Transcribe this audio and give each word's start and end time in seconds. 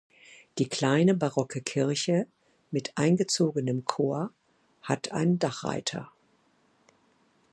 Die 0.57 0.67
kleine 0.67 1.13
barocke 1.13 1.61
Kirche 1.61 2.25
mit 2.71 2.91
eingezogenem 2.95 3.85
Chor 3.85 4.33
hat 4.81 5.11
einen 5.11 5.37
Dachreiter. 5.37 6.11